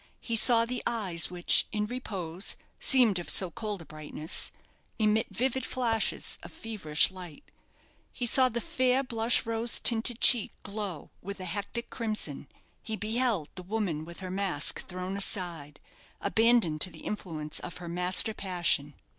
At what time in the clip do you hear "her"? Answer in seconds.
14.21-14.31, 17.77-17.87